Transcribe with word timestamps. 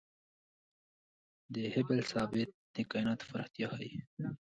د 1.55 1.55
هبل 1.75 1.99
ثابت 2.11 2.49
د 2.75 2.75
کائناتو 2.91 3.27
پراختیا 3.31 3.67
ښيي. 3.77 3.91